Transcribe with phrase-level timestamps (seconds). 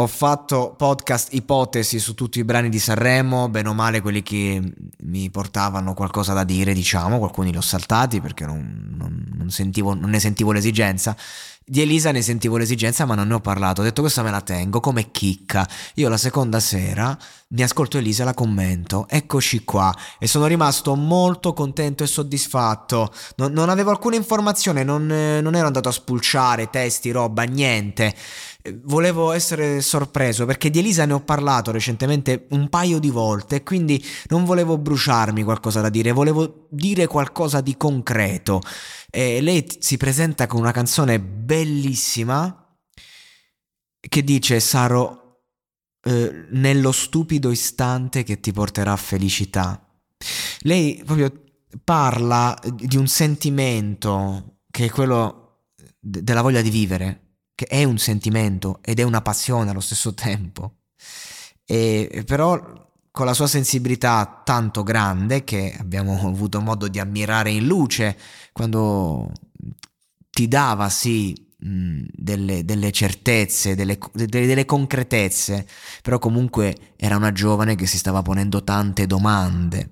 [0.00, 4.72] Ho fatto podcast ipotesi su tutti i brani di Sanremo, bene o male quelli che
[5.02, 9.92] mi portavano qualcosa da dire, diciamo, alcuni li ho saltati perché non, non, non, sentivo,
[9.92, 11.14] non ne sentivo l'esigenza.
[11.70, 13.80] Di Elisa ne sentivo l'esigenza, ma non ne ho parlato.
[13.80, 15.64] Ho detto questa me la tengo come chicca.
[15.94, 17.16] Io la seconda sera
[17.50, 19.06] mi ascolto Elisa e la commento.
[19.08, 19.94] Eccoci qua.
[20.18, 23.12] E sono rimasto molto contento e soddisfatto.
[23.36, 28.16] Non, non avevo alcuna informazione, non, eh, non ero andato a spulciare testi, roba, niente.
[28.62, 33.62] Eh, volevo essere sorpreso perché di Elisa ne ho parlato recentemente un paio di volte
[33.62, 38.60] quindi non volevo bruciarmi qualcosa da dire, volevo dire qualcosa di concreto.
[39.10, 42.78] E lei si presenta con una canzone bellissima
[43.98, 45.18] che dice sarò
[46.02, 49.84] eh, nello stupido istante che ti porterà felicità.
[50.60, 51.32] Lei proprio
[51.84, 55.66] parla di un sentimento che è quello
[55.98, 60.76] della voglia di vivere che è un sentimento ed è una passione allo stesso tempo.
[61.66, 62.89] E, però
[63.20, 68.16] con la sua sensibilità tanto grande che abbiamo avuto modo di ammirare in luce
[68.50, 69.30] quando
[70.30, 75.66] ti dava sì delle, delle, certezze, delle, delle, concretezze,
[76.00, 79.90] però comunque era una giovane che si stava ponendo tante domande.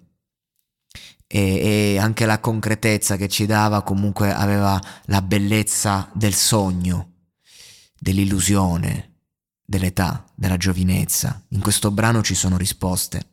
[1.26, 7.16] E, e anche la concretezza che ci dava comunque aveva la bellezza del sogno
[7.98, 9.17] dell'illusione,
[9.68, 11.42] dell'età, della giovinezza.
[11.48, 13.32] In questo brano ci sono risposte.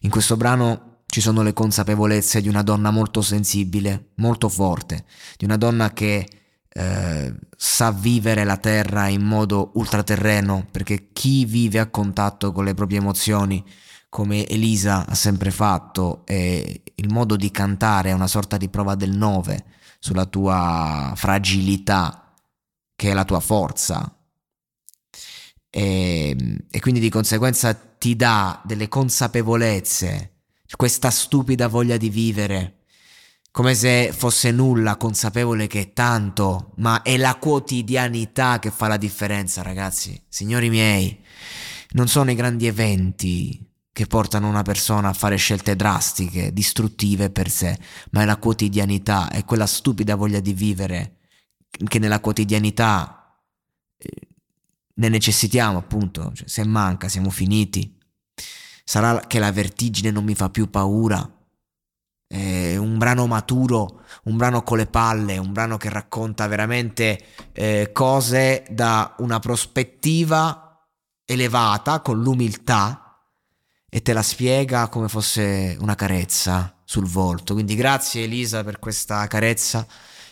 [0.00, 5.04] In questo brano ci sono le consapevolezze di una donna molto sensibile, molto forte,
[5.36, 6.26] di una donna che
[6.70, 12.72] eh, sa vivere la terra in modo ultraterreno, perché chi vive a contatto con le
[12.72, 13.62] proprie emozioni,
[14.08, 18.94] come Elisa ha sempre fatto, e il modo di cantare è una sorta di prova
[18.94, 19.64] del nove
[19.98, 22.32] sulla tua fragilità
[22.96, 24.17] che è la tua forza.
[25.78, 26.34] E,
[26.68, 30.32] e quindi di conseguenza ti dà delle consapevolezze,
[30.76, 32.78] questa stupida voglia di vivere,
[33.52, 38.96] come se fosse nulla, consapevole che è tanto, ma è la quotidianità che fa la
[38.96, 40.20] differenza, ragazzi.
[40.28, 41.16] Signori miei,
[41.90, 47.48] non sono i grandi eventi che portano una persona a fare scelte drastiche, distruttive per
[47.48, 47.78] sé,
[48.10, 51.18] ma è la quotidianità, è quella stupida voglia di vivere
[51.70, 53.17] che nella quotidianità
[54.98, 57.96] ne necessitiamo appunto, cioè, se manca siamo finiti.
[58.84, 61.30] Sarà che la vertigine non mi fa più paura.
[62.26, 67.22] È un brano maturo, un brano con le palle, un brano che racconta veramente
[67.52, 70.86] eh, cose da una prospettiva
[71.24, 73.22] elevata, con l'umiltà,
[73.88, 77.54] e te la spiega come fosse una carezza sul volto.
[77.54, 79.86] Quindi grazie Elisa per questa carezza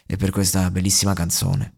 [0.07, 1.76] e per questa bellissima canzone.